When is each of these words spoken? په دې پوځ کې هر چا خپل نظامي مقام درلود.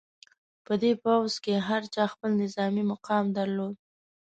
په 0.65 0.73
دې 0.81 0.91
پوځ 1.03 1.31
کې 1.43 1.55
هر 1.67 1.81
چا 1.93 2.03
خپل 2.13 2.31
نظامي 2.43 2.83
مقام 2.91 3.25
درلود. 3.37 3.75